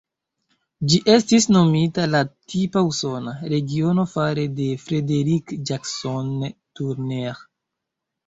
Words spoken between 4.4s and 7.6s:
de Frederick Jackson Turner.